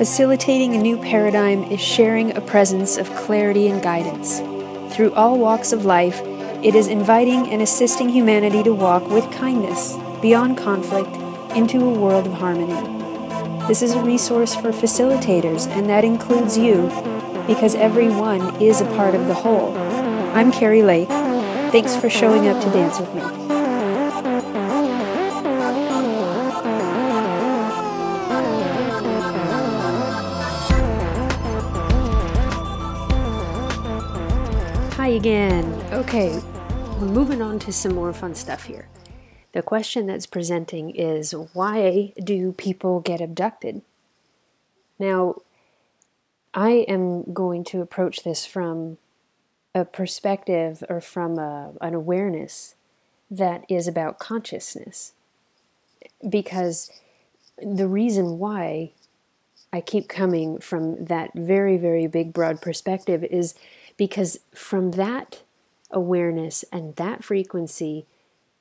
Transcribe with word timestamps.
Facilitating 0.00 0.74
a 0.74 0.78
new 0.78 0.96
paradigm 0.96 1.62
is 1.64 1.78
sharing 1.78 2.34
a 2.34 2.40
presence 2.40 2.96
of 2.96 3.14
clarity 3.16 3.68
and 3.68 3.82
guidance. 3.82 4.38
Through 4.94 5.12
all 5.12 5.38
walks 5.38 5.72
of 5.74 5.84
life, 5.84 6.22
it 6.64 6.74
is 6.74 6.88
inviting 6.88 7.50
and 7.50 7.60
assisting 7.60 8.08
humanity 8.08 8.62
to 8.62 8.72
walk 8.72 9.06
with 9.10 9.30
kindness, 9.30 9.98
beyond 10.22 10.56
conflict, 10.56 11.14
into 11.54 11.84
a 11.84 11.90
world 11.90 12.26
of 12.26 12.32
harmony. 12.32 12.80
This 13.68 13.82
is 13.82 13.92
a 13.92 14.02
resource 14.02 14.54
for 14.54 14.70
facilitators, 14.70 15.68
and 15.68 15.86
that 15.90 16.02
includes 16.02 16.56
you, 16.56 16.88
because 17.46 17.74
everyone 17.74 18.56
is 18.58 18.80
a 18.80 18.86
part 18.96 19.14
of 19.14 19.26
the 19.26 19.34
whole. 19.34 19.76
I'm 20.34 20.50
Carrie 20.50 20.82
Lake. 20.82 21.10
Thanks 21.72 21.94
for 21.94 22.08
showing 22.08 22.48
up 22.48 22.64
to 22.64 22.70
dance 22.70 22.98
with 22.98 23.14
me. 23.14 23.49
Again. 35.16 35.64
Okay, 35.92 36.40
we're 37.00 37.06
moving 37.06 37.42
on 37.42 37.58
to 37.60 37.72
some 37.72 37.94
more 37.94 38.12
fun 38.12 38.34
stuff 38.34 38.64
here. 38.64 38.88
The 39.52 39.62
question 39.62 40.06
that's 40.06 40.26
presenting 40.26 40.90
is 40.90 41.32
why 41.32 42.12
do 42.22 42.52
people 42.52 43.00
get 43.00 43.20
abducted? 43.20 43.82
Now, 44.98 45.36
I 46.54 46.84
am 46.88 47.32
going 47.32 47.64
to 47.64 47.80
approach 47.80 48.22
this 48.22 48.46
from 48.46 48.98
a 49.74 49.84
perspective 49.84 50.84
or 50.88 51.00
from 51.00 51.38
a, 51.38 51.72
an 51.80 51.94
awareness 51.94 52.74
that 53.30 53.64
is 53.68 53.88
about 53.88 54.18
consciousness. 54.18 55.12
Because 56.28 56.90
the 57.60 57.88
reason 57.88 58.38
why 58.38 58.92
I 59.72 59.80
keep 59.80 60.08
coming 60.08 60.58
from 60.58 61.04
that 61.04 61.32
very, 61.34 61.76
very 61.76 62.06
big, 62.06 62.32
broad 62.32 62.60
perspective 62.60 63.24
is 63.24 63.54
because 64.00 64.40
from 64.54 64.92
that 64.92 65.42
awareness 65.90 66.64
and 66.72 66.96
that 66.96 67.22
frequency, 67.22 68.06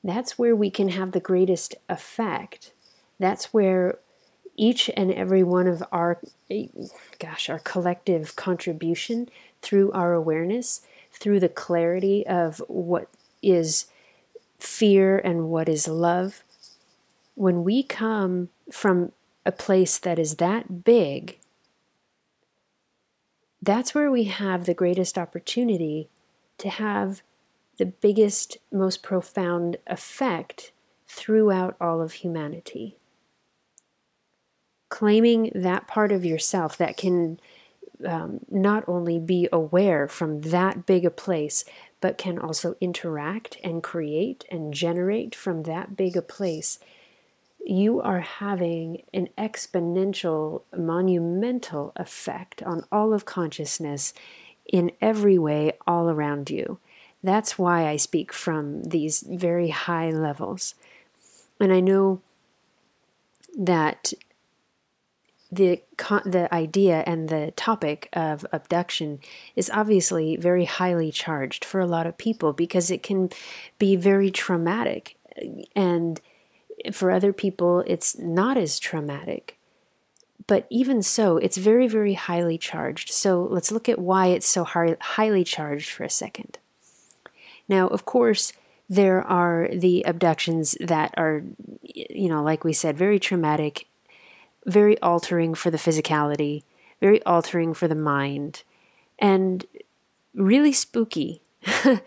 that's 0.03 0.37
where 0.37 0.53
we 0.53 0.69
can 0.69 0.89
have 0.89 1.13
the 1.13 1.21
greatest 1.21 1.75
effect. 1.87 2.73
That's 3.19 3.53
where 3.53 3.99
each 4.57 4.89
and 4.97 5.13
every 5.13 5.41
one 5.41 5.65
of 5.65 5.81
our, 5.93 6.19
gosh, 7.19 7.49
our 7.49 7.59
collective 7.59 8.35
contribution 8.35 9.29
through 9.61 9.93
our 9.93 10.11
awareness, 10.11 10.81
through 11.13 11.39
the 11.39 11.47
clarity 11.47 12.27
of 12.27 12.61
what 12.67 13.07
is 13.41 13.85
fear 14.57 15.19
and 15.19 15.49
what 15.49 15.69
is 15.69 15.87
love, 15.87 16.43
when 17.35 17.63
we 17.63 17.81
come 17.81 18.49
from 18.69 19.13
a 19.45 19.53
place 19.53 19.97
that 19.99 20.19
is 20.19 20.35
that 20.35 20.83
big, 20.83 21.38
that's 23.61 23.93
where 23.93 24.11
we 24.11 24.25
have 24.25 24.65
the 24.65 24.73
greatest 24.73 25.17
opportunity 25.17 26.09
to 26.57 26.69
have 26.69 27.21
the 27.77 27.85
biggest, 27.85 28.57
most 28.71 29.01
profound 29.01 29.77
effect 29.87 30.71
throughout 31.07 31.75
all 31.79 32.01
of 32.01 32.13
humanity. 32.13 32.97
Claiming 34.89 35.51
that 35.55 35.87
part 35.87 36.11
of 36.11 36.25
yourself 36.25 36.77
that 36.77 36.97
can 36.97 37.39
um, 38.05 38.39
not 38.49 38.87
only 38.87 39.19
be 39.19 39.47
aware 39.51 40.07
from 40.07 40.41
that 40.41 40.85
big 40.85 41.05
a 41.05 41.11
place, 41.11 41.65
but 42.01 42.17
can 42.17 42.39
also 42.39 42.75
interact 42.79 43.57
and 43.63 43.83
create 43.83 44.45
and 44.49 44.73
generate 44.73 45.35
from 45.35 45.63
that 45.63 45.97
big 45.97 46.15
a 46.15 46.21
place, 46.21 46.79
you 47.69 48.01
are 48.01 48.21
having 48.21 49.03
an 49.13 49.29
exponential, 49.37 50.63
monumental 50.75 51.91
effect 51.95 52.63
on 52.63 52.83
all 52.91 53.13
of 53.13 53.25
consciousness 53.25 54.13
in 54.65 54.91
every 54.99 55.37
way 55.37 55.73
all 55.85 56.09
around 56.09 56.49
you. 56.49 56.79
That's 57.21 57.59
why 57.59 57.87
I 57.87 57.97
speak 57.97 58.33
from 58.33 58.83
these 58.83 59.21
very 59.21 59.69
high 59.69 60.09
levels. 60.09 60.73
And 61.59 61.71
I 61.71 61.79
know 61.79 62.21
that 63.57 64.13
the 65.51 65.81
the 66.25 66.47
idea 66.53 67.03
and 67.05 67.27
the 67.27 67.51
topic 67.55 68.07
of 68.13 68.45
abduction 68.51 69.19
is 69.55 69.69
obviously 69.73 70.37
very 70.37 70.65
highly 70.65 71.11
charged 71.11 71.65
for 71.65 71.79
a 71.79 71.87
lot 71.87 72.07
of 72.07 72.17
people 72.17 72.53
because 72.53 72.89
it 72.89 73.03
can 73.03 73.29
be 73.79 73.95
very 73.95 74.31
traumatic 74.31 75.17
and 75.75 76.21
for 76.91 77.11
other 77.11 77.33
people 77.33 77.83
it's 77.87 78.17
not 78.17 78.57
as 78.57 78.79
traumatic. 78.79 79.57
But 80.47 80.65
even 80.69 81.03
so 81.03 81.37
it's 81.37 81.57
very 81.57 81.87
very 81.87 82.13
highly 82.13 82.57
charged. 82.57 83.11
So 83.11 83.43
let's 83.43 83.71
look 83.71 83.87
at 83.89 83.99
why 83.99 84.27
it's 84.27 84.47
so 84.47 84.63
high, 84.63 84.95
highly 84.99 85.43
charged 85.43 85.89
for 85.91 86.03
a 86.03 86.09
second. 86.09 86.57
Now, 87.67 87.87
of 87.87 88.03
course, 88.03 88.51
there 88.89 89.21
are 89.21 89.69
the 89.71 90.03
abductions 90.03 90.75
that 90.81 91.13
are, 91.15 91.43
you 91.83 92.27
know, 92.27 92.41
like 92.41 92.63
we 92.63 92.73
said, 92.73 92.97
very 92.97 93.19
traumatic, 93.19 93.87
very 94.65 94.99
altering 94.99 95.53
for 95.53 95.69
the 95.69 95.77
physicality, 95.77 96.63
very 96.99 97.23
altering 97.23 97.75
for 97.75 97.87
the 97.87 97.95
mind, 97.95 98.63
and 99.19 99.65
really 100.33 100.73
spooky 100.73 101.41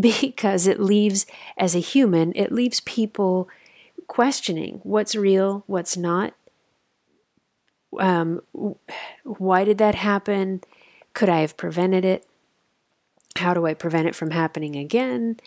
because 0.00 0.68
it 0.68 0.78
leaves, 0.78 1.26
as 1.56 1.74
a 1.74 1.80
human, 1.80 2.32
it 2.36 2.52
leaves 2.52 2.80
people 2.80 3.48
questioning 4.08 4.80
what's 4.82 5.14
real, 5.14 5.62
what's 5.66 5.96
not. 5.96 6.34
Um, 7.98 8.42
why 9.22 9.64
did 9.64 9.78
that 9.78 9.94
happen? 9.94 10.62
Could 11.14 11.28
I 11.28 11.40
have 11.40 11.56
prevented 11.56 12.04
it? 12.04 12.26
How 13.36 13.54
do 13.54 13.66
I 13.66 13.74
prevent 13.74 14.08
it 14.08 14.16
from 14.16 14.32
happening 14.32 14.74
again? 14.74 15.38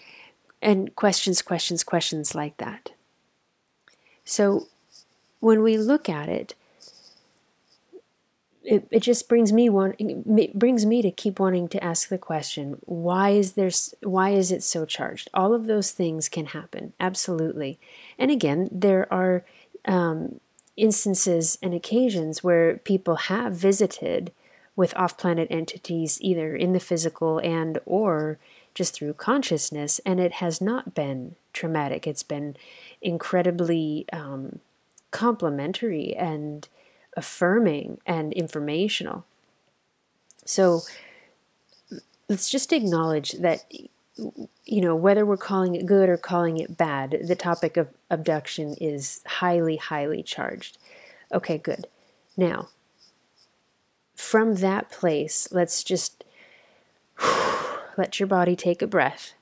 And 0.62 0.96
questions, 0.96 1.42
questions, 1.42 1.84
questions 1.84 2.34
like 2.34 2.58
that. 2.58 2.92
So 4.24 4.68
when 5.40 5.62
we 5.62 5.78
look 5.78 6.08
at 6.08 6.30
it, 6.30 6.56
it, 8.64 8.88
it 8.92 9.00
just 9.02 9.28
brings 9.28 9.52
me 9.52 9.70
one 9.70 9.96
brings 10.54 10.86
me 10.86 11.02
to 11.02 11.12
keep 11.12 11.40
wanting 11.40 11.68
to 11.70 11.84
ask 11.84 12.10
the 12.10 12.18
question 12.18 12.78
why 12.86 13.30
is 13.30 13.54
there 13.54 13.72
why 14.02 14.32
is 14.32 14.52
it 14.52 14.64
so 14.64 14.86
charged? 14.86 15.30
All 15.34 15.54
of 15.54 15.66
those 15.66 15.92
things 15.92 16.30
can 16.30 16.48
happen 16.48 16.94
absolutely. 17.00 17.80
And 18.18 18.30
again 18.30 18.70
there 18.72 19.12
are 19.12 19.44
um, 19.86 20.40
instances 20.78 21.58
and 21.62 21.74
occasions 21.74 22.44
where 22.44 22.78
people 22.78 23.16
have 23.16 23.54
visited 23.54 24.32
with 24.76 24.96
off-planet 24.96 25.48
entities 25.52 26.18
either 26.22 26.56
in 26.56 26.74
the 26.74 26.80
physical 26.80 27.40
and 27.40 27.80
or 27.86 28.38
just 28.74 28.94
through 28.94 29.14
consciousness 29.14 30.00
and 30.06 30.20
it 30.20 30.34
has 30.34 30.62
not 30.62 30.94
been 30.94 31.36
traumatic. 31.52 32.08
It's 32.08 32.24
been 32.24 32.56
incredibly 33.02 34.06
um, 34.14 34.60
complementary 35.10 36.16
and 36.16 36.68
affirming 37.18 38.00
and 38.06 38.34
informational. 38.34 39.26
So 40.46 40.82
let's 42.30 42.50
just 42.50 42.72
acknowledge 42.74 43.34
that 43.34 43.72
you 44.66 44.82
know 44.82 44.96
whether 44.96 45.26
we're 45.26 45.38
calling 45.38 45.76
it 45.76 45.86
good 45.86 46.10
or 46.10 46.18
calling 46.18 46.58
it 46.58 46.78
bad 46.78 47.18
the 47.28 47.36
topic 47.36 47.78
of 47.78 47.90
abduction 48.10 48.76
is 48.80 49.22
highly 49.26 49.78
highly 49.78 50.24
charged. 50.24 50.78
Okay 51.34 51.58
good. 51.58 51.88
Now 52.38 52.70
from 54.16 54.56
that 54.56 54.92
place, 54.92 55.48
let's 55.52 55.84
just 55.84 56.24
let 57.98 58.20
your 58.20 58.28
body 58.28 58.56
take 58.56 58.82
a 58.82 58.88
breath 58.88 59.34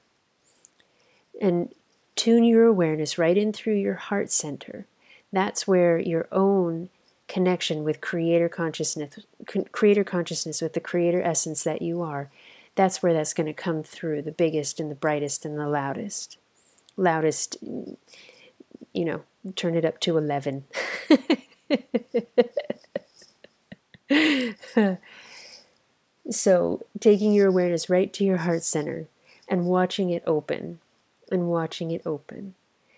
and 1.41 1.73
tune 2.15 2.43
your 2.43 2.65
awareness 2.65 3.17
right 3.17 3.37
in 3.37 3.53
through 3.53 3.75
your 3.75 3.95
heart 3.95 4.31
center. 4.31 4.85
That's 5.31 5.67
where 5.67 5.99
your 5.99 6.27
own 6.31 6.89
connection 7.29 7.83
with 7.83 8.01
creator 8.01 8.49
consciousness 8.49 9.19
creator 9.71 10.03
consciousness 10.03 10.61
with 10.61 10.73
the 10.73 10.79
creator 10.81 11.21
essence 11.21 11.63
that 11.63 11.81
you 11.81 12.01
are 12.01 12.29
that's 12.75 13.01
where 13.01 13.13
that's 13.13 13.33
going 13.33 13.47
to 13.47 13.53
come 13.53 13.83
through 13.83 14.21
the 14.21 14.31
biggest 14.31 14.79
and 14.79 14.91
the 14.91 14.95
brightest 14.95 15.45
and 15.45 15.57
the 15.57 15.67
loudest 15.67 16.37
loudest 16.97 17.55
you 17.61 19.05
know 19.05 19.21
turn 19.55 19.75
it 19.75 19.85
up 19.85 19.99
to 20.01 20.17
11 20.17 20.65
so, 26.29 26.85
taking 26.99 27.33
your 27.33 27.47
awareness 27.47 27.89
right 27.89 28.11
to 28.13 28.23
your 28.23 28.37
heart 28.37 28.63
center 28.63 29.07
and 29.47 29.65
watching 29.65 30.09
it 30.09 30.23
open 30.25 30.79
and 31.31 31.47
watching 31.47 31.91
it 31.91 32.01
open 32.05 32.55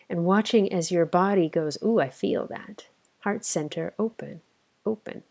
and 0.09 0.25
watching 0.25 0.71
as 0.71 0.91
your 0.91 1.05
body 1.05 1.49
goes, 1.49 1.77
Ooh, 1.83 1.99
I 1.99 2.09
feel 2.09 2.47
that. 2.47 2.85
Heart 3.21 3.45
center 3.45 3.93
open, 3.97 4.41
open. 4.85 5.23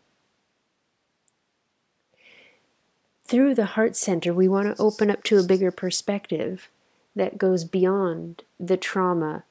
Through 3.23 3.55
the 3.55 3.65
heart 3.65 3.95
center, 3.95 4.33
we 4.33 4.47
want 4.47 4.75
to 4.75 4.81
open 4.81 5.09
up 5.09 5.23
to 5.23 5.39
a 5.39 5.43
bigger 5.43 5.71
perspective 5.71 6.69
that 7.15 7.37
goes 7.37 7.63
beyond 7.63 8.43
the 8.59 8.77
trauma 8.77 9.43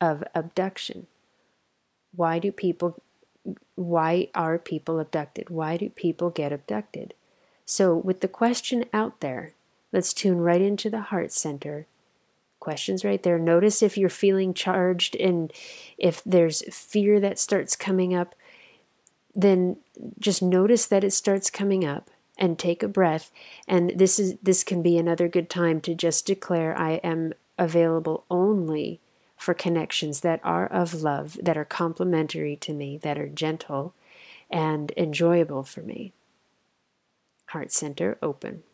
of 0.00 0.24
abduction. 0.34 1.06
Why 2.14 2.38
do 2.38 2.50
people 2.52 3.02
why 3.76 4.28
are 4.34 4.58
people 4.58 4.98
abducted? 4.98 5.50
Why 5.50 5.76
do 5.76 5.88
people 5.88 6.30
get 6.30 6.52
abducted? 6.52 7.14
So, 7.64 7.96
with 7.96 8.20
the 8.20 8.28
question 8.28 8.84
out 8.92 9.20
there, 9.20 9.52
let's 9.92 10.12
tune 10.12 10.38
right 10.38 10.60
into 10.60 10.90
the 10.90 11.02
heart 11.02 11.32
center. 11.32 11.86
Questions 12.66 13.04
right 13.04 13.22
there. 13.22 13.38
Notice 13.38 13.80
if 13.80 13.96
you're 13.96 14.08
feeling 14.08 14.52
charged 14.52 15.14
and 15.14 15.52
if 15.98 16.20
there's 16.26 16.64
fear 16.74 17.20
that 17.20 17.38
starts 17.38 17.76
coming 17.76 18.12
up, 18.12 18.34
then 19.36 19.76
just 20.18 20.42
notice 20.42 20.84
that 20.84 21.04
it 21.04 21.12
starts 21.12 21.48
coming 21.48 21.84
up 21.84 22.10
and 22.36 22.58
take 22.58 22.82
a 22.82 22.88
breath 22.88 23.30
and 23.68 23.92
this 23.94 24.18
is 24.18 24.34
this 24.42 24.64
can 24.64 24.82
be 24.82 24.98
another 24.98 25.28
good 25.28 25.48
time 25.48 25.80
to 25.82 25.94
just 25.94 26.26
declare 26.26 26.76
I 26.76 26.94
am 27.04 27.34
available 27.56 28.24
only 28.28 28.98
for 29.36 29.54
connections 29.54 30.22
that 30.22 30.40
are 30.42 30.66
of 30.66 30.92
love, 30.92 31.38
that 31.40 31.56
are 31.56 31.64
complementary 31.64 32.56
to 32.56 32.72
me, 32.72 32.98
that 32.98 33.16
are 33.16 33.28
gentle 33.28 33.94
and 34.50 34.90
enjoyable 34.96 35.62
for 35.62 35.82
me. 35.82 36.12
Heart 37.50 37.70
center 37.70 38.18
open. 38.20 38.64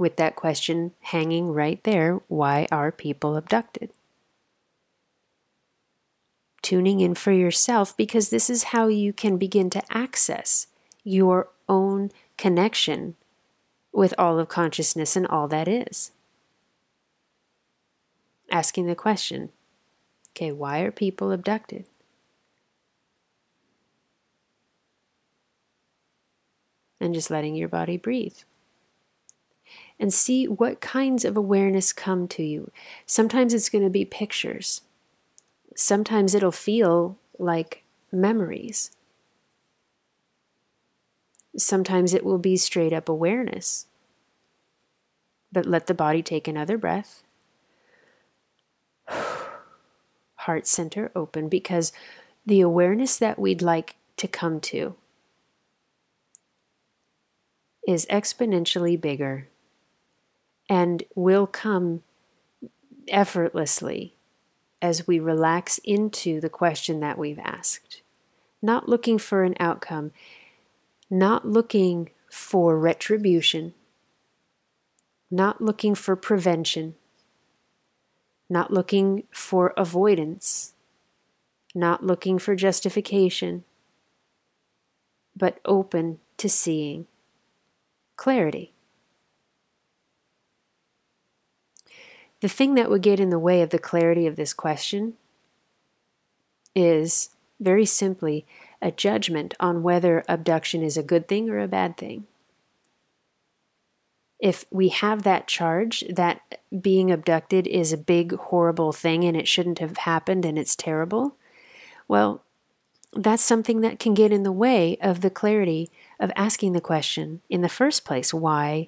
With 0.00 0.16
that 0.16 0.34
question 0.34 0.92
hanging 1.00 1.52
right 1.52 1.84
there 1.84 2.22
why 2.26 2.66
are 2.72 2.90
people 2.90 3.36
abducted? 3.36 3.90
Tuning 6.62 7.00
in 7.00 7.14
for 7.14 7.32
yourself 7.32 7.94
because 7.94 8.30
this 8.30 8.48
is 8.48 8.72
how 8.72 8.86
you 8.86 9.12
can 9.12 9.36
begin 9.36 9.68
to 9.68 9.82
access 9.94 10.68
your 11.04 11.50
own 11.68 12.12
connection 12.38 13.14
with 13.92 14.14
all 14.16 14.38
of 14.38 14.48
consciousness 14.48 15.16
and 15.16 15.26
all 15.26 15.48
that 15.48 15.68
is 15.68 16.12
asking 18.50 18.86
the 18.86 18.94
question 18.94 19.50
okay, 20.30 20.50
why 20.50 20.80
are 20.80 20.90
people 20.90 21.30
abducted? 21.30 21.84
And 26.98 27.12
just 27.12 27.30
letting 27.30 27.54
your 27.54 27.68
body 27.68 27.98
breathe. 27.98 28.38
And 30.00 30.12
see 30.12 30.48
what 30.48 30.80
kinds 30.80 31.24
of 31.24 31.36
awareness 31.36 31.92
come 31.92 32.26
to 32.28 32.42
you. 32.42 32.72
Sometimes 33.06 33.54
it's 33.54 33.68
going 33.68 33.84
to 33.84 33.90
be 33.90 34.04
pictures, 34.04 34.80
sometimes 35.76 36.34
it'll 36.34 36.50
feel 36.50 37.18
like 37.38 37.84
memories. 38.10 38.90
Sometimes 41.56 42.14
it 42.14 42.24
will 42.24 42.38
be 42.38 42.56
straight 42.56 42.92
up 42.92 43.08
awareness. 43.08 43.86
But 45.52 45.66
let 45.66 45.86
the 45.86 45.94
body 45.94 46.22
take 46.22 46.46
another 46.48 46.78
breath 46.78 47.24
heart 50.36 50.66
center 50.66 51.10
open 51.14 51.48
because 51.48 51.92
the 52.46 52.60
awareness 52.60 53.16
that 53.18 53.38
we'd 53.38 53.62
like 53.62 53.96
to 54.16 54.28
come 54.28 54.60
to 54.60 54.94
is 57.86 58.06
exponentially 58.06 59.00
bigger 59.00 59.48
and 60.70 61.02
will 61.16 61.48
come 61.48 62.04
effortlessly 63.08 64.14
as 64.80 65.06
we 65.06 65.18
relax 65.18 65.78
into 65.78 66.40
the 66.40 66.48
question 66.48 67.00
that 67.00 67.18
we've 67.18 67.40
asked. 67.40 68.02
Not 68.62 68.88
looking 68.88 69.18
for 69.18 69.42
an 69.42 69.56
outcome, 69.58 70.12
not 71.10 71.44
looking 71.44 72.10
for 72.30 72.78
retribution, 72.78 73.74
not 75.28 75.60
looking 75.60 75.96
for 75.96 76.14
prevention, 76.14 76.94
not 78.48 78.72
looking 78.72 79.24
for 79.32 79.74
avoidance, 79.76 80.74
not 81.74 82.04
looking 82.04 82.38
for 82.38 82.54
justification, 82.54 83.64
but 85.36 85.58
open 85.64 86.20
to 86.36 86.48
seeing 86.48 87.06
clarity. 88.16 88.72
The 92.40 92.48
thing 92.48 92.74
that 92.74 92.90
would 92.90 93.02
get 93.02 93.20
in 93.20 93.30
the 93.30 93.38
way 93.38 93.62
of 93.62 93.70
the 93.70 93.78
clarity 93.78 94.26
of 94.26 94.36
this 94.36 94.54
question 94.54 95.14
is 96.74 97.30
very 97.58 97.84
simply 97.84 98.46
a 98.80 98.90
judgment 98.90 99.54
on 99.60 99.82
whether 99.82 100.24
abduction 100.28 100.82
is 100.82 100.96
a 100.96 101.02
good 101.02 101.28
thing 101.28 101.50
or 101.50 101.58
a 101.58 101.68
bad 101.68 101.96
thing. 101.96 102.26
If 104.38 104.64
we 104.70 104.88
have 104.88 105.22
that 105.22 105.46
charge 105.46 106.02
that 106.08 106.60
being 106.80 107.10
abducted 107.12 107.66
is 107.66 107.92
a 107.92 107.98
big, 107.98 108.34
horrible 108.34 108.92
thing 108.92 109.24
and 109.24 109.36
it 109.36 109.46
shouldn't 109.46 109.80
have 109.80 109.98
happened 109.98 110.46
and 110.46 110.58
it's 110.58 110.74
terrible, 110.74 111.36
well, 112.08 112.42
that's 113.12 113.42
something 113.42 113.82
that 113.82 113.98
can 113.98 114.14
get 114.14 114.32
in 114.32 114.44
the 114.44 114.52
way 114.52 114.96
of 115.02 115.20
the 115.20 115.28
clarity 115.28 115.90
of 116.18 116.32
asking 116.36 116.72
the 116.72 116.80
question 116.80 117.42
in 117.50 117.60
the 117.60 117.68
first 117.68 118.04
place. 118.04 118.32
Why 118.32 118.86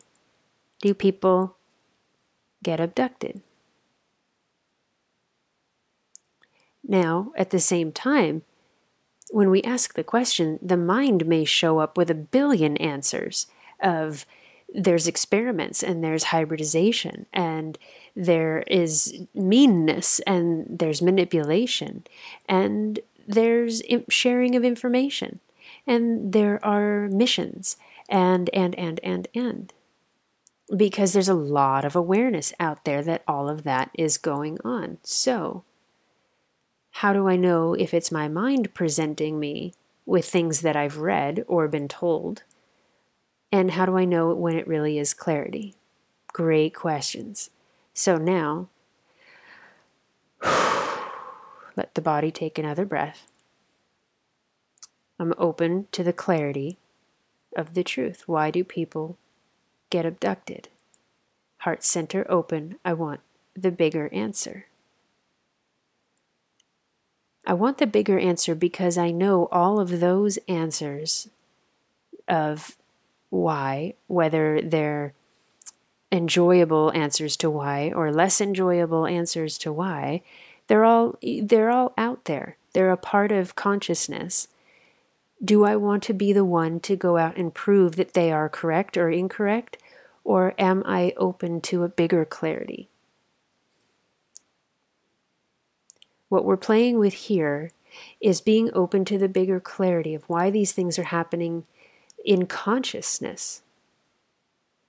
do 0.81 0.95
people 0.95 1.57
get 2.63 2.81
abducted? 2.81 3.43
Now, 6.85 7.33
at 7.37 7.51
the 7.51 7.61
same 7.61 7.93
time, 7.93 8.43
when 9.31 9.51
we 9.51 9.63
ask 9.63 9.95
the 9.95 10.05
question, 10.05 10.59
the 10.61 10.77
mind 10.77 11.27
may 11.27 11.45
show 11.45 11.79
up 11.79 11.97
with 11.97 12.11
a 12.11 12.15
billion 12.15 12.77
answers 12.77 13.47
of 13.81 14.27
there's 14.75 15.07
experiments 15.07 15.83
and 15.83 16.03
there's 16.03 16.25
hybridization 16.25 17.27
and 17.33 17.79
there 18.17 18.63
is 18.67 19.27
meanness 19.35 20.21
and 20.21 20.67
there's 20.69 21.03
manipulation 21.03 22.05
and 22.49 23.01
there's 23.27 23.83
sharing 24.09 24.55
of 24.55 24.65
information 24.65 25.41
and 25.87 26.33
there 26.33 26.65
are 26.65 27.09
missions 27.09 27.77
and 28.09 28.51
and 28.53 28.75
and 28.77 29.01
and 29.03 29.29
and 29.35 29.73
because 30.77 31.13
there's 31.13 31.29
a 31.29 31.35
lot 31.35 31.85
of 31.85 31.97
awareness 31.97 32.53
out 32.59 32.85
there 32.85 33.03
that 33.03 33.23
all 33.27 33.49
of 33.49 33.63
that 33.65 33.91
is 33.95 34.17
going 34.19 34.59
on 34.65 34.99
so 35.03 35.65
how 36.97 37.13
do 37.13 37.29
i 37.29 37.37
know 37.37 37.75
if 37.75 37.93
it's 37.93 38.13
my 38.13 38.29
mind 38.29 38.73
presenting 38.75 39.39
me 39.39 39.75
with 40.07 40.25
things 40.25 40.61
that 40.61 40.77
i've 40.77 40.99
read 40.99 41.45
or 41.47 41.69
been 41.69 41.89
told 41.89 42.43
and 43.53 43.73
how 43.73 43.85
do 43.85 43.99
I 43.99 44.07
know 44.07 44.35
when 44.35 44.57
it 44.57 44.67
really 44.67 44.99
is 44.99 45.13
clarity? 45.13 45.75
Great 46.33 46.75
questions. 46.75 47.51
So 47.93 48.17
now, 48.17 48.71
let 50.43 51.95
the 51.95 52.01
body 52.01 52.31
take 52.31 52.59
another 52.59 52.87
breath. 52.87 53.31
I'm 55.19 55.35
open 55.37 55.87
to 55.93 56.03
the 56.03 56.15
clarity 56.15 56.79
of 57.55 57.75
the 57.75 57.85
truth. 57.85 58.25
Why 58.27 58.51
do 58.51 58.65
people 58.65 59.19
get 59.93 60.07
abducted? 60.07 60.69
Heart 61.59 61.85
center 61.85 62.27
open. 62.29 62.79
I 62.85 62.95
want 62.95 63.21
the 63.55 63.71
bigger 63.71 64.09
answer. 64.13 64.67
I 67.47 67.55
want 67.55 67.79
the 67.79 67.87
bigger 67.87 68.19
answer 68.19 68.55
because 68.55 68.97
I 68.97 69.11
know 69.11 69.49
all 69.53 69.79
of 69.79 70.01
those 70.01 70.39
answers 70.49 71.29
of 72.27 72.77
why, 73.31 73.95
whether 74.07 74.61
they're 74.63 75.13
enjoyable 76.11 76.93
answers 76.93 77.37
to 77.39 77.51
why 77.51 77.93
or 77.95 78.13
less 78.13 78.41
enjoyable 78.41 79.07
answers 79.07 79.59
to 79.59 79.73
why, 79.73 80.23
they're 80.69 80.85
all 80.85 81.19
they're 81.23 81.71
all 81.71 81.93
out 81.99 82.25
there. 82.25 82.57
They're 82.73 82.93
a 82.93 82.97
part 82.97 83.33
of 83.33 83.57
consciousness. 83.57 84.49
Do 85.45 85.65
I 85.65 85.77
want 85.77 86.03
to 86.05 86.15
be 86.15 86.33
the 86.33 86.45
one 86.45 86.79
to 86.81 86.97
go 86.97 87.17
out 87.17 87.37
and 87.37 87.53
prove 87.53 87.97
that 87.97 88.15
they 88.15 88.31
are 88.31 88.49
correct 88.49 88.97
or 88.97 89.11
incorrect? 89.11 89.77
Or 90.25 90.55
am 90.59 90.83
I 90.87 91.13
open 91.17 91.61
to 91.63 91.83
a 91.83 91.89
bigger 91.89 92.25
clarity? 92.25 92.89
What 96.29 96.45
we're 96.45 96.57
playing 96.57 96.99
with 96.99 97.15
here 97.15 97.73
is 98.21 98.41
being 98.41 98.71
open 98.73 99.05
to 99.07 99.19
the 99.19 99.29
bigger 99.29 99.61
clarity 99.61 100.15
of 100.15 100.29
why 100.29 100.51
these 100.51 100.73
things 100.73 100.99
are 100.99 101.05
happening 101.05 101.67
in 102.25 102.47
consciousness 102.47 103.63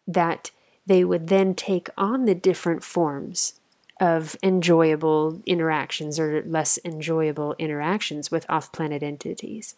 that 0.07 0.51
they 0.85 1.03
would 1.03 1.27
then 1.27 1.55
take 1.55 1.89
on 1.97 2.25
the 2.25 2.35
different 2.35 2.83
forms 2.83 3.59
of 3.99 4.35
enjoyable 4.43 5.41
interactions 5.45 6.19
or 6.19 6.43
less 6.43 6.79
enjoyable 6.83 7.55
interactions 7.57 8.31
with 8.31 8.45
off 8.49 8.71
planet 8.71 9.03
entities. 9.03 9.75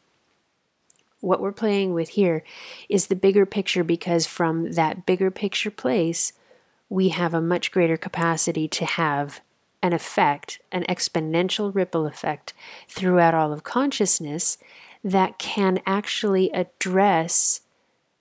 What 1.25 1.41
we're 1.41 1.51
playing 1.51 1.95
with 1.95 2.09
here 2.09 2.43
is 2.87 3.07
the 3.07 3.15
bigger 3.15 3.47
picture 3.47 3.83
because 3.83 4.27
from 4.27 4.73
that 4.73 5.07
bigger 5.07 5.31
picture 5.31 5.71
place, 5.71 6.33
we 6.87 7.09
have 7.09 7.33
a 7.33 7.41
much 7.41 7.71
greater 7.71 7.97
capacity 7.97 8.67
to 8.67 8.85
have 8.85 9.41
an 9.81 9.91
effect, 9.91 10.59
an 10.71 10.83
exponential 10.83 11.73
ripple 11.73 12.05
effect 12.05 12.53
throughout 12.87 13.33
all 13.33 13.51
of 13.51 13.63
consciousness 13.63 14.59
that 15.03 15.39
can 15.39 15.79
actually 15.87 16.51
address 16.51 17.61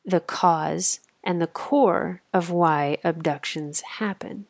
the 0.06 0.20
cause 0.20 1.00
and 1.22 1.42
the 1.42 1.46
core 1.46 2.22
of 2.32 2.48
why 2.48 2.96
abductions 3.04 3.82
happen. 3.98 4.46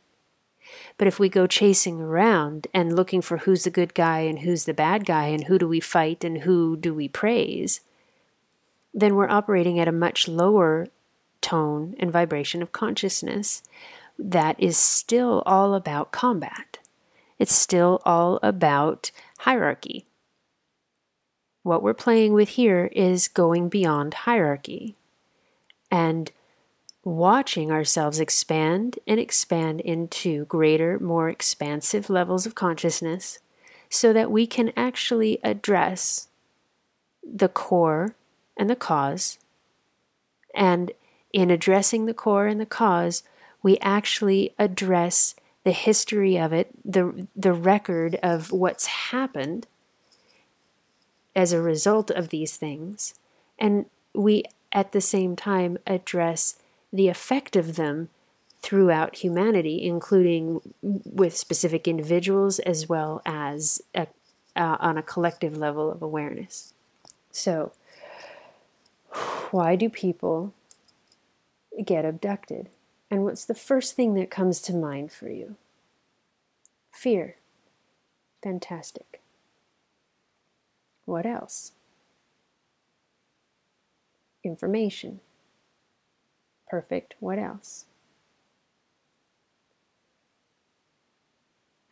But 0.96 1.08
if 1.08 1.18
we 1.18 1.28
go 1.28 1.48
chasing 1.48 2.00
around 2.00 2.68
and 2.72 2.94
looking 2.94 3.20
for 3.20 3.38
who's 3.38 3.64
the 3.64 3.70
good 3.70 3.94
guy 3.94 4.20
and 4.20 4.38
who's 4.38 4.64
the 4.64 4.72
bad 4.72 5.04
guy 5.04 5.26
and 5.26 5.42
who 5.42 5.58
do 5.58 5.66
we 5.66 5.80
fight 5.80 6.22
and 6.22 6.42
who 6.42 6.76
do 6.76 6.94
we 6.94 7.08
praise, 7.08 7.80
then 8.94 9.16
we're 9.16 9.28
operating 9.28 9.80
at 9.80 9.88
a 9.88 9.92
much 9.92 10.28
lower 10.28 10.86
tone 11.40 11.94
and 11.98 12.12
vibration 12.12 12.62
of 12.62 12.72
consciousness 12.72 13.62
that 14.18 14.58
is 14.58 14.78
still 14.78 15.42
all 15.44 15.74
about 15.74 16.12
combat. 16.12 16.78
It's 17.38 17.54
still 17.54 18.00
all 18.04 18.38
about 18.42 19.10
hierarchy. 19.40 20.06
What 21.64 21.82
we're 21.82 21.94
playing 21.94 22.32
with 22.32 22.50
here 22.50 22.86
is 22.92 23.26
going 23.26 23.68
beyond 23.68 24.14
hierarchy 24.14 24.94
and 25.90 26.30
watching 27.02 27.70
ourselves 27.70 28.20
expand 28.20 28.98
and 29.06 29.18
expand 29.18 29.80
into 29.80 30.44
greater, 30.46 30.98
more 30.98 31.28
expansive 31.28 32.08
levels 32.08 32.46
of 32.46 32.54
consciousness 32.54 33.40
so 33.90 34.12
that 34.12 34.30
we 34.30 34.46
can 34.46 34.72
actually 34.76 35.38
address 35.42 36.28
the 37.22 37.48
core 37.48 38.14
and 38.56 38.70
the 38.70 38.76
cause. 38.76 39.38
And 40.54 40.92
in 41.32 41.50
addressing 41.50 42.06
the 42.06 42.14
core 42.14 42.46
and 42.46 42.60
the 42.60 42.66
cause, 42.66 43.22
we 43.62 43.78
actually 43.78 44.54
address 44.58 45.34
the 45.64 45.72
history 45.72 46.38
of 46.38 46.52
it, 46.52 46.68
the, 46.84 47.26
the 47.34 47.52
record 47.52 48.16
of 48.22 48.52
what's 48.52 48.86
happened 48.86 49.66
as 51.34 51.52
a 51.52 51.60
result 51.60 52.10
of 52.10 52.28
these 52.28 52.56
things. 52.56 53.14
And 53.58 53.86
we, 54.14 54.44
at 54.72 54.92
the 54.92 55.00
same 55.00 55.34
time, 55.34 55.78
address 55.86 56.56
the 56.92 57.08
effect 57.08 57.56
of 57.56 57.76
them 57.76 58.10
throughout 58.62 59.16
humanity, 59.16 59.84
including 59.84 60.60
with 60.82 61.36
specific 61.36 61.88
individuals 61.88 62.58
as 62.60 62.88
well 62.88 63.20
as 63.26 63.82
a, 63.94 64.06
uh, 64.56 64.76
on 64.80 64.96
a 64.96 65.02
collective 65.02 65.56
level 65.56 65.90
of 65.90 66.02
awareness. 66.02 66.72
So, 67.30 67.72
why 69.50 69.76
do 69.76 69.88
people 69.88 70.52
get 71.84 72.04
abducted? 72.04 72.68
And 73.10 73.24
what's 73.24 73.44
the 73.44 73.54
first 73.54 73.94
thing 73.94 74.14
that 74.14 74.30
comes 74.30 74.60
to 74.62 74.74
mind 74.74 75.12
for 75.12 75.28
you? 75.28 75.56
Fear. 76.92 77.36
Fantastic. 78.42 79.20
What 81.04 81.26
else? 81.26 81.72
Information. 84.42 85.20
Perfect. 86.68 87.14
What 87.20 87.38
else? 87.38 87.84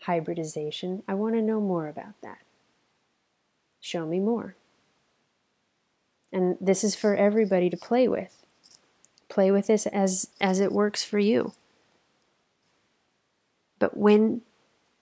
Hybridization. 0.02 1.02
I 1.06 1.14
want 1.14 1.34
to 1.36 1.42
know 1.42 1.60
more 1.60 1.86
about 1.88 2.20
that. 2.22 2.38
Show 3.80 4.06
me 4.06 4.18
more. 4.18 4.56
And 6.32 6.56
this 6.60 6.82
is 6.82 6.94
for 6.94 7.14
everybody 7.14 7.68
to 7.70 7.76
play 7.76 8.08
with. 8.08 8.42
Play 9.28 9.50
with 9.50 9.66
this 9.66 9.86
as, 9.86 10.28
as 10.40 10.60
it 10.60 10.72
works 10.72 11.04
for 11.04 11.18
you. 11.18 11.52
But 13.78 13.96
when 13.96 14.42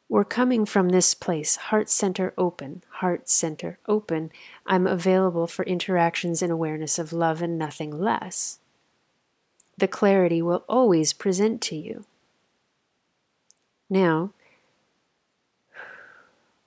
we're 0.09 0.25
coming 0.25 0.67
from 0.67 0.89
this 0.89 1.15
place, 1.15 1.57
heart 1.57 1.89
center 1.89 2.35
open, 2.37 2.83
heart 2.95 3.29
center 3.29 3.79
open, 3.87 4.33
I'm 4.67 4.87
available 4.87 5.47
for 5.47 5.65
interactions 5.65 6.43
and 6.43 6.51
awareness 6.51 6.99
of 6.99 7.13
love 7.13 7.43
and 7.43 7.59
nothing 7.59 8.01
less 8.01 8.59
the 9.81 9.89
clarity 9.89 10.41
will 10.41 10.65
always 10.69 11.13
present 11.13 11.61
to 11.63 11.75
you. 11.75 12.05
Now, 13.89 14.33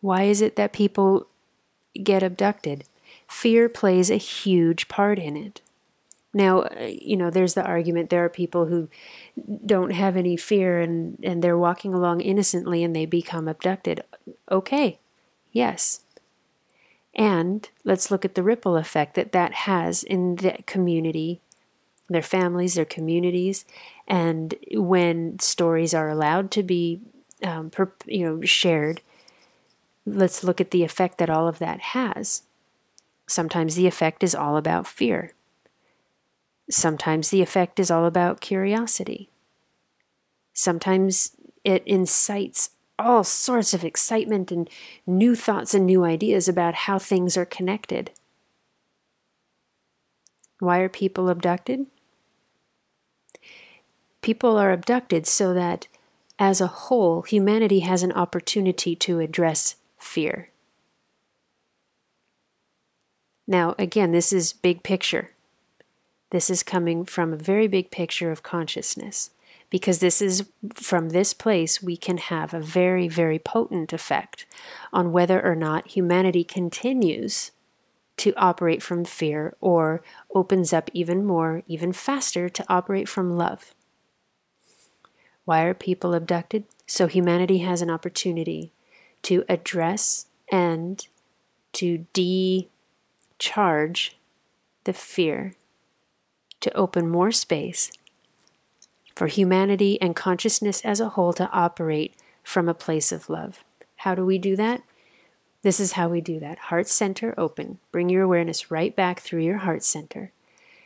why 0.01 0.23
is 0.23 0.41
it 0.41 0.57
that 0.57 0.73
people 0.73 1.27
get 2.01 2.23
abducted? 2.23 2.83
Fear 3.33 3.69
plays 3.69 4.09
a 4.11 4.15
huge 4.15 4.87
part 4.87 5.17
in 5.17 5.35
it. 5.35 5.59
Now, 6.33 6.69
you 6.79 7.17
know, 7.17 7.29
there's 7.29 7.55
the 7.55 7.65
argument 7.65 8.09
there 8.09 8.23
are 8.23 8.29
people 8.29 8.67
who 8.67 8.89
don't 9.65 9.89
have 9.89 10.15
any 10.15 10.37
fear 10.37 10.79
and, 10.79 11.17
and 11.23 11.43
they're 11.43 11.57
walking 11.57 11.93
along 11.93 12.21
innocently 12.21 12.83
and 12.83 12.95
they 12.95 13.05
become 13.05 13.47
abducted. 13.47 14.03
Okay, 14.49 14.99
yes. 15.51 16.01
And 17.15 17.67
let's 17.83 18.11
look 18.11 18.23
at 18.23 18.35
the 18.35 18.43
ripple 18.43 18.77
effect 18.77 19.15
that 19.15 19.31
that 19.33 19.53
has 19.53 20.03
in 20.03 20.37
the 20.37 20.59
community 20.65 21.41
their 22.09 22.21
families, 22.21 22.75
their 22.75 22.85
communities, 22.85 23.65
and 24.07 24.53
when 24.73 25.39
stories 25.39 25.93
are 25.93 26.09
allowed 26.09 26.51
to 26.51 26.61
be, 26.61 27.01
um, 27.41 27.71
per, 27.71 27.91
you 28.05 28.23
know, 28.25 28.41
shared, 28.43 29.01
let's 30.05 30.43
look 30.43 30.61
at 30.61 30.71
the 30.71 30.83
effect 30.83 31.17
that 31.17 31.31
all 31.31 31.47
of 31.47 31.59
that 31.59 31.79
has. 31.79 32.43
Sometimes 33.33 33.73
the 33.73 33.87
effect 33.87 34.23
is 34.23 34.35
all 34.35 34.57
about 34.57 34.85
fear. 34.85 35.31
Sometimes 36.69 37.31
the 37.31 37.41
effect 37.41 37.79
is 37.79 37.89
all 37.89 38.05
about 38.05 38.41
curiosity. 38.41 39.31
Sometimes 40.53 41.35
it 41.63 41.81
incites 41.87 42.69
all 42.99 43.23
sorts 43.23 43.73
of 43.73 43.83
excitement 43.83 44.51
and 44.51 44.69
new 45.07 45.35
thoughts 45.35 45.73
and 45.73 45.87
new 45.87 46.03
ideas 46.03 46.47
about 46.47 46.85
how 46.85 46.99
things 46.99 47.35
are 47.35 47.43
connected. 47.43 48.11
Why 50.59 50.77
are 50.81 50.89
people 50.89 51.27
abducted? 51.27 51.87
People 54.21 54.57
are 54.57 54.71
abducted 54.71 55.25
so 55.25 55.55
that, 55.55 55.87
as 56.37 56.61
a 56.61 56.67
whole, 56.67 57.23
humanity 57.23 57.79
has 57.79 58.03
an 58.03 58.11
opportunity 58.11 58.95
to 58.97 59.17
address 59.17 59.75
fear. 59.97 60.52
Now, 63.47 63.75
again, 63.77 64.11
this 64.11 64.31
is 64.31 64.53
big 64.53 64.83
picture. 64.83 65.31
This 66.31 66.49
is 66.49 66.63
coming 66.63 67.05
from 67.05 67.33
a 67.33 67.37
very 67.37 67.67
big 67.67 67.91
picture 67.91 68.31
of 68.31 68.43
consciousness 68.43 69.29
because 69.69 69.99
this 69.99 70.21
is 70.21 70.45
from 70.73 71.09
this 71.09 71.33
place 71.33 71.81
we 71.81 71.97
can 71.97 72.17
have 72.17 72.53
a 72.53 72.59
very, 72.59 73.07
very 73.07 73.39
potent 73.39 73.91
effect 73.91 74.45
on 74.91 75.11
whether 75.11 75.43
or 75.43 75.55
not 75.55 75.89
humanity 75.89 76.43
continues 76.43 77.51
to 78.17 78.33
operate 78.35 78.83
from 78.83 79.03
fear 79.03 79.55
or 79.59 80.03
opens 80.33 80.71
up 80.73 80.89
even 80.93 81.25
more, 81.25 81.63
even 81.67 81.91
faster 81.91 82.49
to 82.49 82.65
operate 82.69 83.09
from 83.09 83.35
love. 83.35 83.73
Why 85.45 85.63
are 85.63 85.73
people 85.73 86.13
abducted? 86.13 86.65
So 86.85 87.07
humanity 87.07 87.59
has 87.59 87.81
an 87.81 87.89
opportunity 87.89 88.71
to 89.23 89.43
address 89.49 90.27
and 90.51 91.05
to 91.73 92.05
decharge 93.43 94.15
the 94.85 94.93
fear, 94.93 95.53
to 96.61 96.73
open 96.77 97.09
more 97.09 97.31
space 97.31 97.91
for 99.15 99.27
humanity 99.27 100.01
and 100.01 100.15
consciousness 100.15 100.79
as 100.85 101.01
a 101.01 101.09
whole 101.09 101.33
to 101.33 101.49
operate 101.51 102.15
from 102.41 102.69
a 102.69 102.73
place 102.73 103.11
of 103.11 103.29
love. 103.29 103.65
How 103.97 104.15
do 104.15 104.25
we 104.25 104.37
do 104.37 104.55
that? 104.55 104.81
This 105.61 105.81
is 105.81 105.93
how 105.93 106.07
we 106.07 106.21
do 106.21 106.39
that. 106.39 106.57
Heart 106.57 106.87
center 106.87 107.33
open. 107.37 107.79
Bring 107.91 108.07
your 108.07 108.23
awareness 108.23 108.71
right 108.71 108.95
back 108.95 109.19
through 109.19 109.41
your 109.41 109.57
heart 109.57 109.83
center 109.83 110.31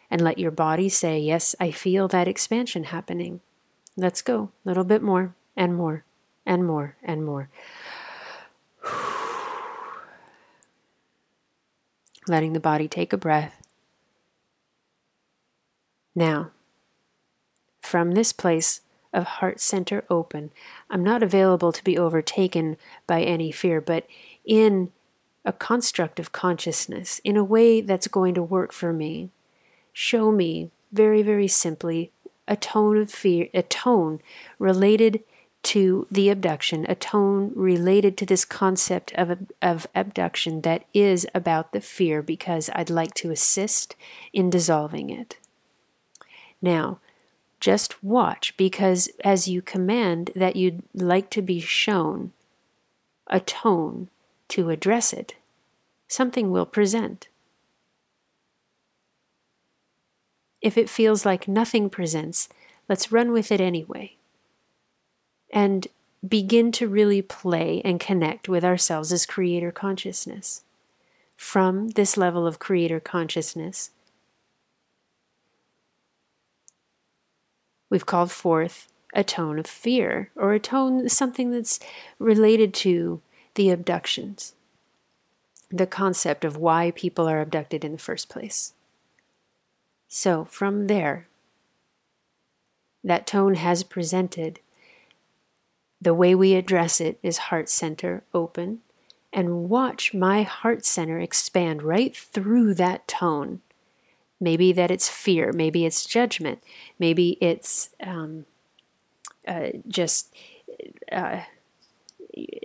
and 0.09 0.19
let 0.19 0.39
your 0.39 0.51
body 0.51 0.89
say, 0.89 1.19
Yes, 1.19 1.55
I 1.59 1.69
feel 1.69 2.07
that 2.07 2.27
expansion 2.27 2.85
happening. 2.85 3.41
Let's 3.95 4.23
go. 4.23 4.51
A 4.65 4.69
little 4.69 4.83
bit 4.83 5.03
more 5.03 5.35
and 5.55 5.75
more 5.75 6.05
and 6.43 6.65
more 6.65 6.95
and 7.03 7.23
more. 7.23 7.49
Letting 12.27 12.53
the 12.53 12.59
body 12.59 12.87
take 12.87 13.13
a 13.13 13.17
breath. 13.17 13.61
Now, 16.15 16.51
from 17.81 18.11
this 18.11 18.33
place 18.33 18.81
of 19.13 19.23
heart 19.23 19.59
center 19.59 20.03
open, 20.09 20.51
I'm 20.89 21.03
not 21.03 21.23
available 21.23 21.71
to 21.71 21.83
be 21.83 21.97
overtaken 21.97 22.77
by 23.05 23.21
any 23.21 23.51
fear, 23.51 23.79
but 23.79 24.05
in 24.43 24.91
a 25.45 25.53
construct 25.53 26.19
of 26.19 26.33
consciousness, 26.33 27.21
in 27.23 27.37
a 27.37 27.43
way 27.43 27.79
that's 27.79 28.07
going 28.07 28.33
to 28.33 28.43
work 28.43 28.73
for 28.73 28.91
me, 28.91 29.29
show 29.93 30.31
me 30.31 30.71
very, 30.91 31.21
very 31.21 31.47
simply 31.47 32.11
a 32.47 32.57
tone 32.57 32.97
of 32.97 33.09
fear, 33.09 33.47
a 33.53 33.63
tone 33.63 34.19
related 34.59 35.23
to 35.63 36.07
the 36.09 36.29
abduction, 36.29 36.85
a 36.87 36.95
tone 36.95 37.51
related 37.55 38.17
to 38.17 38.25
this 38.25 38.45
concept 38.45 39.11
of, 39.15 39.37
of 39.61 39.87
abduction 39.93 40.61
that 40.61 40.85
is 40.93 41.27
about 41.35 41.71
the 41.71 41.81
fear 41.81 42.21
because 42.21 42.69
I'd 42.73 42.89
like 42.89 43.13
to 43.15 43.31
assist 43.31 43.95
in 44.31 44.49
dissolving 44.49 45.09
it. 45.09 45.37
Now, 46.61 46.99
just 47.59 48.03
watch 48.03 48.55
because 48.55 49.09
as 49.23 49.47
you 49.47 49.61
command 49.61 50.31
that 50.35 50.55
you'd 50.55 50.83
like 50.93 51.29
to 51.31 51.41
be 51.41 51.59
shown 51.59 52.31
a 53.27 53.39
tone 53.39 54.09
to 54.49 54.69
address 54.69 55.11
it, 55.11 55.35
something 56.07 56.51
will 56.51 56.65
present. 56.65 57.27
If 60.61 60.77
it 60.77 60.89
feels 60.89 61.25
like 61.25 61.47
nothing 61.47 61.89
presents, 61.89 62.49
let's 62.87 63.11
run 63.11 63.31
with 63.31 63.51
it 63.51 63.61
anyway. 63.61 64.16
And 65.49 65.87
begin 66.27 66.71
to 66.73 66.87
really 66.87 67.21
play 67.21 67.81
and 67.85 67.99
connect 67.99 68.49
with 68.49 68.63
ourselves 68.63 69.11
as 69.11 69.25
creator 69.25 69.71
consciousness. 69.71 70.63
From 71.35 71.89
this 71.89 72.17
level 72.17 72.47
of 72.47 72.59
creator 72.59 72.99
consciousness, 72.99 73.91
we've 77.89 78.05
called 78.05 78.31
forth 78.31 78.91
a 79.13 79.23
tone 79.23 79.59
of 79.59 79.67
fear 79.67 80.31
or 80.35 80.53
a 80.53 80.59
tone, 80.59 81.07
something 81.09 81.51
that's 81.51 81.79
related 82.19 82.73
to 82.73 83.21
the 83.55 83.69
abductions, 83.69 84.53
the 85.69 85.87
concept 85.87 86.43
of 86.43 86.57
why 86.57 86.91
people 86.91 87.27
are 87.27 87.41
abducted 87.41 87.85
in 87.85 87.93
the 87.93 87.97
first 87.97 88.29
place. 88.29 88.73
So, 90.07 90.45
from 90.45 90.87
there, 90.87 91.27
that 93.03 93.27
tone 93.27 93.55
has 93.55 93.83
presented. 93.83 94.59
The 95.99 96.13
way 96.13 96.35
we 96.35 96.53
address 96.53 97.01
it 97.01 97.19
is 97.23 97.37
heart 97.37 97.69
center 97.69 98.23
open, 98.33 98.79
and 99.33 99.69
watch 99.69 100.13
my 100.13 100.43
heart 100.43 100.85
center 100.85 101.19
expand 101.19 101.83
right 101.83 102.15
through 102.15 102.75
that 102.75 103.07
tone. 103.07 103.61
Maybe 104.39 104.71
that 104.73 104.91
it's 104.91 105.09
fear, 105.09 105.51
maybe 105.51 105.85
it's 105.85 106.05
judgment, 106.05 106.61
maybe 106.99 107.37
it's 107.41 107.89
um, 108.01 108.45
uh, 109.47 109.69
just 109.87 110.33
uh, 111.11 111.41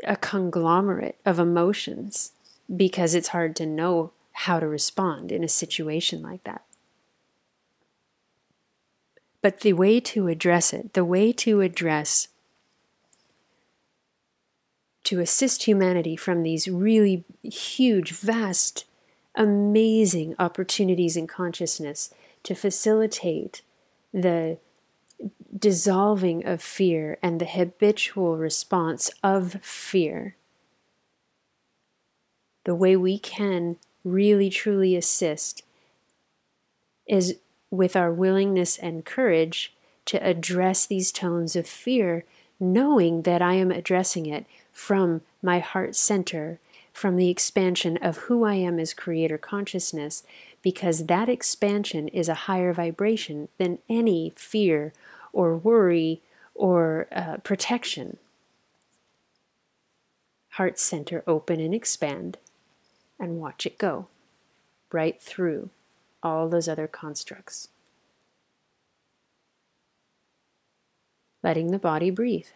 a 0.05 0.17
conglomerate 0.17 1.19
of 1.25 1.39
emotions 1.39 2.33
because 2.75 3.15
it's 3.15 3.29
hard 3.29 3.57
to 3.57 3.67
know 3.67 4.13
how 4.33 4.61
to 4.61 4.67
respond 4.67 5.33
in 5.33 5.45
a 5.45 5.49
situation 5.49 6.23
like 6.23 6.45
that. 6.45 6.63
But 9.41 9.61
the 9.61 9.73
way 9.73 9.99
to 10.01 10.29
address 10.29 10.73
it, 10.73 10.93
the 10.93 11.05
way 11.05 11.33
to 11.33 11.61
address, 11.61 12.29
to 15.05 15.21
assist 15.21 15.65
humanity 15.65 16.17
from 16.17 16.43
these 16.43 16.69
really 16.69 17.25
huge, 17.43 18.13
vast, 18.13 18.85
amazing 19.35 20.35
opportunities 20.39 21.17
in 21.17 21.27
consciousness 21.27 22.13
to 22.43 22.55
facilitate 22.55 23.63
the 24.13 24.59
dissolving 25.57 26.45
of 26.47 26.63
fear 26.63 27.19
and 27.23 27.41
the 27.41 27.47
habitual 27.47 28.37
response 28.37 29.11
of 29.23 29.57
fear. 29.63 30.37
The 32.65 32.75
way 32.75 32.97
we 32.97 33.19
can 33.19 33.77
really 34.05 34.51
truly 34.51 34.97
assist 34.97 35.63
is 37.07 37.37
with 37.71 37.97
our 37.97 38.13
willingness 38.13 38.79
and 38.79 39.05
courage 39.05 39.75
to 40.07 40.25
address 40.25 40.87
these 40.87 41.13
tones 41.13 41.57
of 41.57 41.67
fear, 41.67 42.25
knowing 42.63 43.23
that 43.23 43.43
I 43.43 43.55
am 43.55 43.73
addressing 43.73 44.27
it 44.27 44.47
from 44.73 45.21
my 45.43 45.59
heart 45.59 45.97
center, 45.97 46.61
from 46.93 47.17
the 47.17 47.29
expansion 47.29 47.97
of 47.97 48.19
who 48.19 48.45
I 48.45 48.55
am 48.55 48.79
as 48.79 48.95
creator 48.95 49.37
consciousness, 49.37 50.23
because 50.63 51.07
that 51.07 51.29
expansion 51.29 52.07
is 52.09 52.29
a 52.29 52.47
higher 52.47 52.73
vibration 52.73 53.49
than 53.59 53.81
any 53.89 54.33
fear 54.37 54.93
or 55.33 55.57
worry 55.57 56.21
or 56.55 57.09
uh, 57.11 57.39
protection. 57.39 58.19
Heart 60.51 60.79
center 60.79 61.25
open 61.27 61.59
and 61.59 61.75
expand, 61.75 62.39
and 63.19 63.41
watch 63.41 63.67
it 63.67 63.77
go 63.77 64.07
right 64.93 65.21
through 65.21 65.71
all 66.23 66.49
those 66.49 66.69
other 66.69 66.87
constructs. 66.87 67.69
Letting 71.43 71.71
the 71.71 71.79
body 71.79 72.11
breathe. 72.11 72.47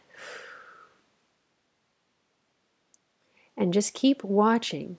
And 3.56 3.72
just 3.72 3.94
keep 3.94 4.22
watching. 4.22 4.98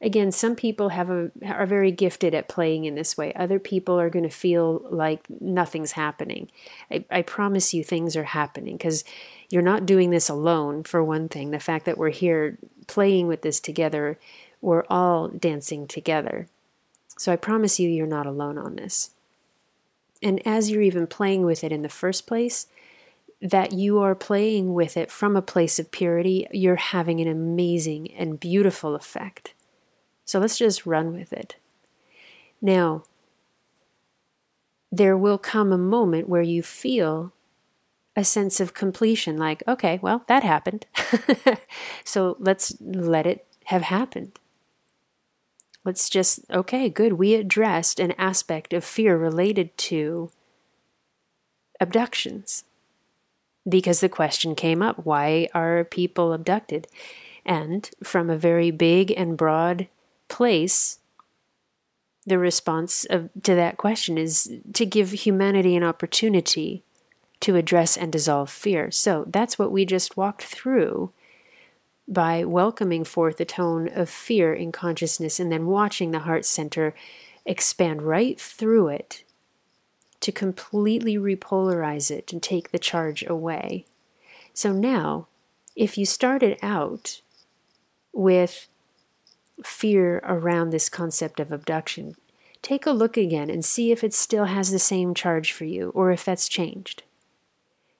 Again, 0.00 0.32
some 0.32 0.54
people 0.54 0.90
have 0.90 1.08
a, 1.08 1.30
are 1.46 1.64
very 1.64 1.90
gifted 1.90 2.34
at 2.34 2.48
playing 2.48 2.84
in 2.84 2.94
this 2.94 3.16
way. 3.16 3.32
Other 3.32 3.58
people 3.58 3.98
are 3.98 4.10
going 4.10 4.24
to 4.24 4.28
feel 4.28 4.82
like 4.90 5.24
nothing's 5.40 5.92
happening. 5.92 6.50
I, 6.90 7.06
I 7.10 7.22
promise 7.22 7.72
you, 7.72 7.82
things 7.82 8.14
are 8.14 8.24
happening 8.24 8.76
because 8.76 9.04
you're 9.48 9.62
not 9.62 9.86
doing 9.86 10.10
this 10.10 10.28
alone, 10.28 10.82
for 10.82 11.02
one 11.02 11.28
thing. 11.28 11.50
The 11.50 11.58
fact 11.60 11.86
that 11.86 11.96
we're 11.96 12.10
here 12.10 12.58
playing 12.86 13.28
with 13.28 13.40
this 13.40 13.60
together, 13.60 14.18
we're 14.60 14.84
all 14.90 15.28
dancing 15.28 15.86
together. 15.86 16.48
So 17.16 17.32
I 17.32 17.36
promise 17.36 17.80
you, 17.80 17.88
you're 17.88 18.06
not 18.06 18.26
alone 18.26 18.58
on 18.58 18.76
this. 18.76 19.10
And 20.22 20.46
as 20.46 20.70
you're 20.70 20.82
even 20.82 21.06
playing 21.06 21.46
with 21.46 21.64
it 21.64 21.72
in 21.72 21.82
the 21.82 21.88
first 21.88 22.26
place, 22.26 22.66
that 23.44 23.72
you 23.72 24.00
are 24.00 24.14
playing 24.14 24.72
with 24.72 24.96
it 24.96 25.12
from 25.12 25.36
a 25.36 25.42
place 25.42 25.78
of 25.78 25.90
purity, 25.90 26.46
you're 26.50 26.76
having 26.76 27.20
an 27.20 27.28
amazing 27.28 28.10
and 28.14 28.40
beautiful 28.40 28.94
effect. 28.94 29.52
So 30.24 30.38
let's 30.38 30.56
just 30.56 30.86
run 30.86 31.12
with 31.12 31.30
it. 31.30 31.56
Now, 32.62 33.04
there 34.90 35.16
will 35.16 35.36
come 35.36 35.72
a 35.72 35.78
moment 35.78 36.26
where 36.26 36.40
you 36.40 36.62
feel 36.62 37.34
a 38.16 38.24
sense 38.24 38.60
of 38.60 38.72
completion 38.72 39.36
like, 39.36 39.62
okay, 39.68 39.98
well, 40.00 40.24
that 40.26 40.42
happened. 40.42 40.86
so 42.04 42.36
let's 42.38 42.74
let 42.80 43.26
it 43.26 43.46
have 43.66 43.82
happened. 43.82 44.38
Let's 45.84 46.08
just, 46.08 46.40
okay, 46.50 46.88
good. 46.88 47.14
We 47.14 47.34
addressed 47.34 48.00
an 48.00 48.12
aspect 48.12 48.72
of 48.72 48.84
fear 48.84 49.18
related 49.18 49.76
to 49.78 50.30
abductions 51.78 52.64
because 53.68 54.00
the 54.00 54.08
question 54.08 54.54
came 54.54 54.82
up 54.82 55.04
why 55.04 55.48
are 55.54 55.84
people 55.84 56.32
abducted? 56.32 56.86
And 57.44 57.88
from 58.02 58.30
a 58.30 58.36
very 58.36 58.70
big 58.70 59.10
and 59.10 59.36
broad 59.36 59.88
place, 60.28 60.98
the 62.26 62.38
response 62.38 63.04
of, 63.04 63.28
to 63.42 63.54
that 63.54 63.76
question 63.76 64.16
is 64.16 64.50
to 64.72 64.86
give 64.86 65.10
humanity 65.10 65.76
an 65.76 65.82
opportunity 65.82 66.82
to 67.40 67.56
address 67.56 67.96
and 67.96 68.10
dissolve 68.10 68.50
fear. 68.50 68.90
So 68.90 69.24
that's 69.28 69.58
what 69.58 69.70
we 69.70 69.84
just 69.84 70.16
walked 70.16 70.42
through 70.42 71.12
by 72.08 72.44
welcoming 72.44 73.04
forth 73.04 73.40
a 73.40 73.44
tone 73.44 73.88
of 73.94 74.08
fear 74.08 74.54
in 74.54 74.72
consciousness 74.72 75.40
and 75.40 75.50
then 75.50 75.66
watching 75.66 76.10
the 76.10 76.20
heart 76.20 76.44
center 76.44 76.94
expand 77.46 78.02
right 78.02 78.40
through 78.40 78.88
it 78.88 79.23
to 80.24 80.32
completely 80.32 81.16
repolarize 81.16 82.10
it 82.10 82.32
and 82.32 82.42
take 82.42 82.70
the 82.70 82.78
charge 82.78 83.22
away. 83.26 83.84
So 84.54 84.72
now, 84.72 85.26
if 85.76 85.98
you 85.98 86.06
started 86.06 86.56
out 86.62 87.20
with 88.10 88.66
fear 89.62 90.22
around 90.24 90.70
this 90.70 90.88
concept 90.88 91.40
of 91.40 91.52
abduction, 91.52 92.16
take 92.62 92.86
a 92.86 92.92
look 92.92 93.18
again 93.18 93.50
and 93.50 93.62
see 93.62 93.92
if 93.92 94.02
it 94.02 94.14
still 94.14 94.46
has 94.46 94.70
the 94.70 94.78
same 94.78 95.12
charge 95.12 95.52
for 95.52 95.66
you 95.66 95.90
or 95.90 96.10
if 96.10 96.24
that's 96.24 96.48
changed. 96.48 97.02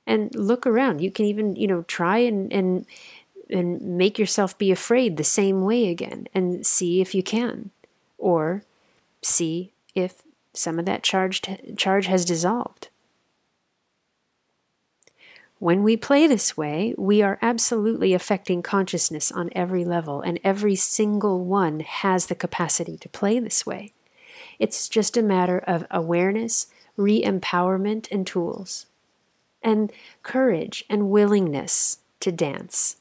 And 0.07 0.35
look 0.35 0.67
around. 0.67 1.03
You 1.03 1.11
can 1.11 1.27
even, 1.27 1.57
you 1.57 1.67
know, 1.67 1.83
try 1.83 2.19
and, 2.19 2.51
and 2.51 2.87
and 3.51 3.83
make 3.83 4.19
yourself 4.19 4.57
be 4.57 4.71
afraid 4.71 5.19
the 5.19 5.25
same 5.25 5.63
way 5.63 5.91
again 5.91 6.27
and 6.33 6.65
see 6.65 7.03
if 7.03 7.15
you 7.15 7.23
can 7.23 7.71
or 8.17 8.63
see 9.21 9.73
if 9.95 10.23
some 10.55 10.79
of 10.79 10.85
that 10.85 11.03
charge 11.03 11.43
charge 11.77 12.07
has 12.07 12.25
dissolved 12.25 12.89
when 15.61 15.83
we 15.83 15.97
play 15.97 16.27
this 16.27 16.59
way, 16.59 16.95
we 16.99 17.23
are 17.23 17.39
absolutely 17.41 18.13
affecting 18.13 18.61
consciousness 18.61 19.33
on 19.33 19.49
every 19.53 19.83
level, 19.83 20.21
and 20.21 20.39
every 20.45 20.75
single 20.75 21.43
one 21.43 21.81
has 21.81 22.27
the 22.27 22.35
capacity 22.35 22.99
to 22.99 23.09
play 23.09 23.39
this 23.39 23.65
way. 23.65 23.93
It's 24.59 24.91
just 24.91 25.17
a 25.17 25.23
matter 25.23 25.59
of 25.59 25.87
awareness, 25.91 26.67
re 26.99 27.23
empowerment, 27.23 28.09
and 28.11 28.27
tools, 28.27 28.85
and 29.63 29.91
courage 30.23 30.85
and 30.91 31.09
willingness 31.09 31.99
to 32.21 32.31
dance 32.31 32.97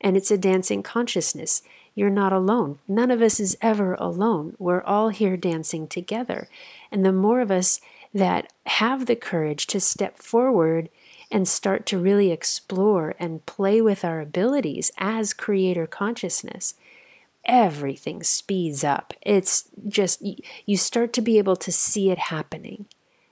and 0.00 0.16
it's 0.16 0.30
a 0.30 0.38
dancing 0.38 0.82
consciousness. 0.82 1.62
You're 1.96 2.10
not 2.10 2.32
alone. 2.32 2.78
None 2.86 3.10
of 3.10 3.22
us 3.22 3.40
is 3.40 3.56
ever 3.62 3.94
alone. 3.94 4.54
We're 4.58 4.82
all 4.82 5.08
here 5.08 5.36
dancing 5.38 5.88
together. 5.88 6.48
And 6.92 7.04
the 7.04 7.12
more 7.12 7.40
of 7.40 7.50
us 7.50 7.80
that 8.12 8.52
have 8.66 9.06
the 9.06 9.16
courage 9.16 9.66
to 9.68 9.80
step 9.80 10.18
forward 10.18 10.90
and 11.30 11.48
start 11.48 11.86
to 11.86 11.98
really 11.98 12.30
explore 12.30 13.14
and 13.18 13.44
play 13.46 13.80
with 13.80 14.04
our 14.04 14.20
abilities 14.20 14.92
as 14.98 15.32
creator 15.32 15.86
consciousness, 15.86 16.74
everything 17.46 18.22
speeds 18.22 18.84
up. 18.84 19.14
It's 19.22 19.64
just, 19.88 20.22
you 20.66 20.76
start 20.76 21.14
to 21.14 21.22
be 21.22 21.38
able 21.38 21.56
to 21.56 21.72
see 21.72 22.10
it 22.10 22.18
happening 22.18 22.86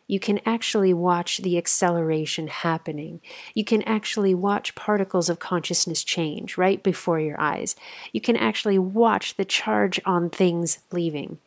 you 0.06 0.20
can 0.20 0.40
actually 0.46 0.92
watch 0.94 1.38
the 1.38 1.56
acceleration 1.58 2.48
happening. 2.48 3.20
You 3.54 3.64
can 3.64 3.82
actually 3.82 4.34
watch 4.34 4.74
particles 4.74 5.28
of 5.30 5.38
consciousness 5.38 6.04
change 6.04 6.58
right 6.58 6.82
before 6.82 7.20
your 7.20 7.40
eyes. 7.40 7.74
You 8.12 8.20
can 8.20 8.36
actually 8.36 8.78
watch 8.78 9.36
the 9.36 9.44
charge 9.46 10.00
on 10.04 10.30
things 10.30 10.78
leaving. 10.92 11.38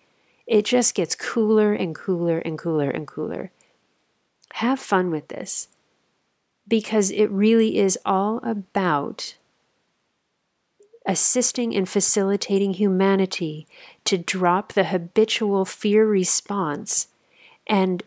It 0.47 0.65
just 0.65 0.95
gets 0.95 1.15
cooler 1.15 1.73
and 1.73 1.93
cooler 1.93 2.39
and 2.39 2.57
cooler 2.57 2.89
and 2.89 3.07
cooler. 3.07 3.51
Have 4.53 4.79
fun 4.79 5.11
with 5.11 5.27
this. 5.27 5.67
because 6.67 7.11
it 7.11 7.27
really 7.31 7.77
is 7.77 7.97
all 8.05 8.39
about 8.43 9.35
assisting 11.05 11.73
and 11.75 11.87
facilitating 11.87 12.73
humanity 12.73 13.65
to 14.03 14.17
drop 14.17 14.73
the 14.73 14.85
habitual 14.85 15.63
fear 15.63 16.05
response 16.05 17.07
and 17.65 18.03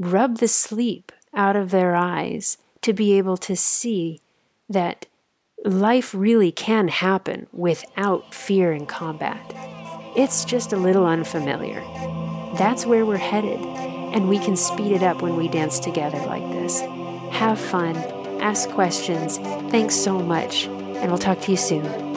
rub 0.00 0.38
the 0.38 0.48
sleep 0.48 1.12
out 1.34 1.54
of 1.54 1.70
their 1.70 1.94
eyes 1.94 2.56
to 2.80 2.92
be 2.92 3.18
able 3.18 3.36
to 3.36 3.54
see 3.54 4.20
that 4.68 5.06
life 5.64 6.14
really 6.14 6.50
can 6.50 6.88
happen 6.88 7.46
without 7.52 8.34
fear 8.34 8.72
and 8.72 8.88
combat. 8.88 9.52
It's 10.16 10.44
just 10.44 10.72
a 10.72 10.78
little 10.78 11.06
unfamiliar. 11.06 11.80
That's 12.56 12.86
where 12.86 13.04
we're 13.04 13.18
headed, 13.18 13.60
and 13.60 14.28
we 14.28 14.38
can 14.38 14.56
speed 14.56 14.92
it 14.92 15.02
up 15.02 15.20
when 15.20 15.36
we 15.36 15.48
dance 15.48 15.78
together 15.78 16.18
like 16.26 16.50
this. 16.50 16.80
Have 17.32 17.60
fun, 17.60 17.96
ask 18.40 18.70
questions. 18.70 19.36
Thanks 19.70 19.94
so 19.94 20.18
much, 20.18 20.66
and 20.66 21.10
we'll 21.10 21.18
talk 21.18 21.40
to 21.42 21.50
you 21.50 21.56
soon. 21.58 22.09